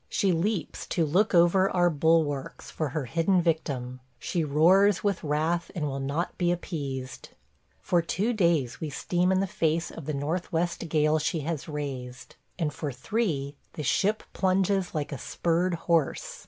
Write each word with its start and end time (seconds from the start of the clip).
She 0.09 0.31
leaps 0.31 0.87
to 0.87 1.05
look 1.05 1.35
over 1.35 1.69
our 1.69 1.91
bulwarks 1.91 2.71
for 2.71 2.89
her 2.89 3.05
hidden 3.05 3.39
victim; 3.39 3.99
she 4.17 4.43
roars 4.43 5.03
with 5.03 5.23
wrath 5.23 5.69
and 5.75 5.85
will 5.85 5.99
not 5.99 6.35
be 6.39 6.51
appeased. 6.51 7.29
For 7.81 8.01
two 8.01 8.33
days 8.33 8.81
we 8.81 8.89
steam 8.89 9.31
in 9.31 9.41
the 9.41 9.45
face 9.45 9.91
of 9.91 10.07
the 10.07 10.15
northwest 10.15 10.89
gale 10.89 11.19
she 11.19 11.41
has 11.41 11.69
raised, 11.69 12.35
and 12.57 12.73
for 12.73 12.91
three 12.91 13.55
the 13.73 13.83
ship 13.83 14.23
plunges 14.33 14.95
like 14.95 15.11
a 15.11 15.19
spurred 15.19 15.75
horse. 15.85 16.39